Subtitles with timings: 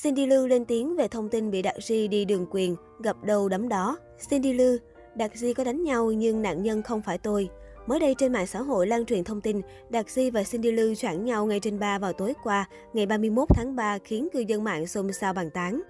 [0.00, 3.48] Cindy Lưu lên tiếng về thông tin bị Đạt Di đi đường quyền, gặp đầu
[3.48, 3.98] đấm đó.
[4.30, 4.78] Cindy Lưu,
[5.14, 7.48] Đạt Di có đánh nhau nhưng nạn nhân không phải tôi.
[7.86, 9.60] Mới đây trên mạng xã hội lan truyền thông tin
[9.90, 13.48] Đạt Di và Cindy Lưu choảng nhau ngay trên ba vào tối qua, ngày 31
[13.54, 15.82] tháng 3 khiến cư dân mạng xôn xao bàn tán.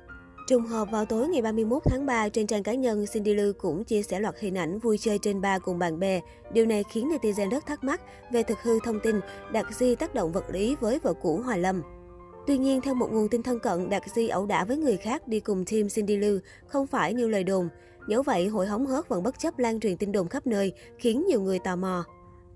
[0.48, 3.84] Trùng hợp vào tối ngày 31 tháng 3, trên trang cá nhân, Cindy Lưu cũng
[3.84, 6.20] chia sẻ loạt hình ảnh vui chơi trên ba cùng bạn bè.
[6.52, 8.00] Điều này khiến netizen rất thắc mắc
[8.32, 9.20] về thực hư thông tin
[9.52, 11.82] Đạt Di tác động vật lý với vợ cũ Hoài Lâm.
[12.46, 15.28] Tuy nhiên, theo một nguồn tin thân cận, Đạt Di ẩu đả với người khác
[15.28, 17.68] đi cùng team Cindy Lưu không phải như lời đồn.
[18.08, 21.24] Dẫu vậy, hội hóng hớt vẫn bất chấp lan truyền tin đồn khắp nơi, khiến
[21.28, 22.04] nhiều người tò mò.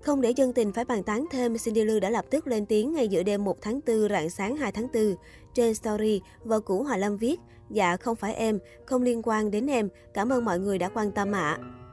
[0.01, 2.93] Không để dân tình phải bàn tán thêm, Cindy Lưu đã lập tức lên tiếng
[2.93, 5.15] ngay giữa đêm 1 tháng 4 rạng sáng 2 tháng 4.
[5.53, 9.67] Trên story, vợ cũ Hòa Lâm viết, Dạ không phải em, không liên quan đến
[9.67, 11.57] em, cảm ơn mọi người đã quan tâm ạ.
[11.61, 11.86] À.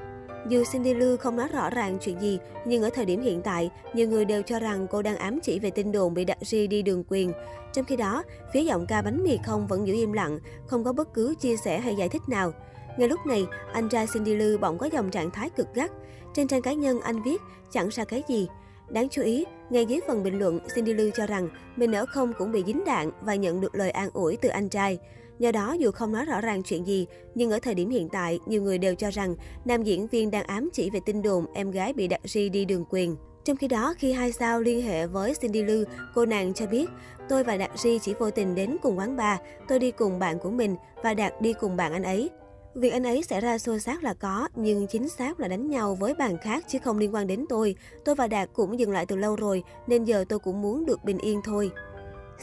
[0.49, 3.71] Dù Cindy Lou không nói rõ ràng chuyện gì, nhưng ở thời điểm hiện tại,
[3.95, 6.67] nhiều người đều cho rằng cô đang ám chỉ về tin đồn bị đặt ri
[6.67, 7.33] đi đường quyền.
[7.73, 8.23] Trong khi đó,
[8.53, 11.57] phía giọng ca bánh mì không vẫn giữ im lặng, không có bất cứ chia
[11.57, 12.53] sẻ hay giải thích nào.
[12.99, 15.91] Ngay lúc này, anh trai Cindy Lou bỗng có dòng trạng thái cực gắt.
[16.35, 17.41] Trên trang cá nhân anh viết,
[17.73, 18.49] chẳng ra cái gì.
[18.89, 22.33] Đáng chú ý, ngay dưới phần bình luận, Cindy Lou cho rằng mình ở không
[22.39, 24.99] cũng bị dính đạn và nhận được lời an ủi từ anh trai.
[25.39, 28.39] Do đó, dù không nói rõ ràng chuyện gì, nhưng ở thời điểm hiện tại,
[28.47, 31.71] nhiều người đều cho rằng nam diễn viên đang ám chỉ về tin đồn em
[31.71, 33.17] gái bị đặt ri đi đường quyền.
[33.45, 36.91] Trong khi đó, khi hai sao liên hệ với Cindy Lou, cô nàng cho biết,
[37.29, 40.39] tôi và Đạt Ri chỉ vô tình đến cùng quán bar, tôi đi cùng bạn
[40.39, 42.31] của mình và Đạt đi cùng bạn anh ấy.
[42.75, 45.95] Việc anh ấy xảy ra xô xát là có, nhưng chính xác là đánh nhau
[45.95, 47.77] với bạn khác chứ không liên quan đến tôi.
[48.05, 51.05] Tôi và Đạt cũng dừng lại từ lâu rồi, nên giờ tôi cũng muốn được
[51.05, 51.71] bình yên thôi.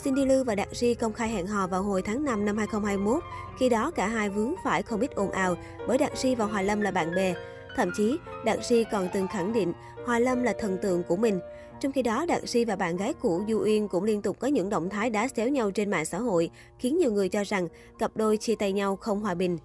[0.03, 3.23] Cindy Lư và Đạt Ri công khai hẹn hò vào hồi tháng 5 năm 2021.
[3.59, 5.56] Khi đó cả hai vướng phải không ít ồn ào
[5.88, 7.34] bởi Đạt Ri và Hoài Lâm là bạn bè.
[7.75, 9.73] Thậm chí, Đạt Ri còn từng khẳng định
[10.06, 11.39] Hoài Lâm là thần tượng của mình.
[11.80, 14.47] Trong khi đó, Đạt Ri và bạn gái cũ Du Uyên cũng liên tục có
[14.47, 17.67] những động thái đá xéo nhau trên mạng xã hội, khiến nhiều người cho rằng
[18.00, 19.58] cặp đôi chia tay nhau không hòa bình.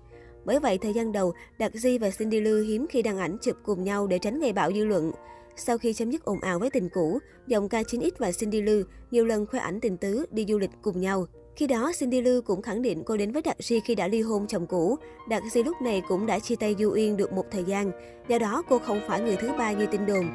[0.44, 3.56] Bởi vậy, thời gian đầu, Đạt Di và Cindy Lư hiếm khi đăng ảnh chụp
[3.62, 5.12] cùng nhau để tránh gây bạo dư luận.
[5.56, 8.84] Sau khi chấm dứt ồn ào với tình cũ, dòng ca 9X và Cindy Lư
[9.10, 11.26] nhiều lần khoe ảnh tình tứ đi du lịch cùng nhau.
[11.56, 14.20] Khi đó, Cindy Lư cũng khẳng định cô đến với Đạt Di khi đã ly
[14.20, 14.96] hôn chồng cũ.
[15.28, 17.90] Đạt Di lúc này cũng đã chia tay Du Yên được một thời gian,
[18.28, 20.26] do đó cô không phải người thứ ba như tin đồn.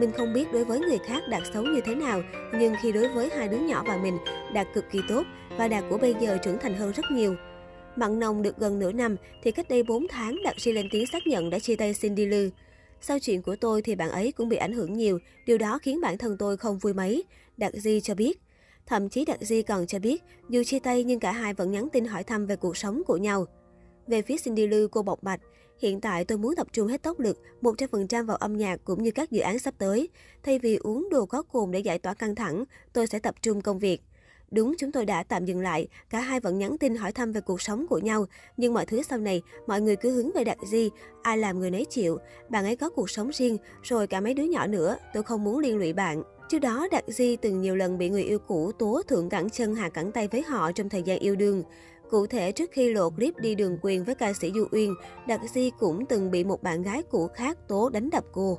[0.00, 2.22] Mình không biết đối với người khác Đạt xấu như thế nào,
[2.58, 4.18] nhưng khi đối với hai đứa nhỏ và mình,
[4.54, 5.22] Đạt cực kỳ tốt
[5.58, 7.34] và Đạt của bây giờ trưởng thành hơn rất nhiều.
[7.96, 11.06] Mặn nồng được gần nửa năm thì cách đây 4 tháng Đạt Si lên tiếng
[11.06, 12.50] xác nhận đã chia tay Cindy Lư.
[13.00, 16.00] Sau chuyện của tôi thì bạn ấy cũng bị ảnh hưởng nhiều, điều đó khiến
[16.00, 17.24] bản thân tôi không vui mấy,
[17.56, 18.40] Đặng Di cho biết.
[18.86, 21.88] Thậm chí Đặng Di còn cho biết, dù chia tay nhưng cả hai vẫn nhắn
[21.92, 23.46] tin hỏi thăm về cuộc sống của nhau.
[24.06, 25.40] Về phía Cindy lưu cô bộc bạch,
[25.78, 29.10] hiện tại tôi muốn tập trung hết tốc lực 100% vào âm nhạc cũng như
[29.10, 30.08] các dự án sắp tới.
[30.42, 33.60] Thay vì uống đồ có cồn để giải tỏa căng thẳng, tôi sẽ tập trung
[33.60, 34.00] công việc.
[34.50, 37.40] Đúng chúng tôi đã tạm dừng lại, cả hai vẫn nhắn tin hỏi thăm về
[37.40, 38.26] cuộc sống của nhau.
[38.56, 40.90] Nhưng mọi thứ sau này, mọi người cứ hướng về Đạt Di,
[41.22, 42.18] ai làm người nấy chịu.
[42.48, 45.58] Bạn ấy có cuộc sống riêng, rồi cả mấy đứa nhỏ nữa, tôi không muốn
[45.58, 46.22] liên lụy bạn.
[46.48, 49.74] Trước đó, Đạt Di từng nhiều lần bị người yêu cũ tố thượng cẳng chân
[49.74, 51.62] hạ cẳng tay với họ trong thời gian yêu đương.
[52.10, 54.94] Cụ thể, trước khi lộ clip đi đường quyền với ca sĩ Du Uyên,
[55.26, 58.58] Đạt Di cũng từng bị một bạn gái cũ khác tố đánh đập cô.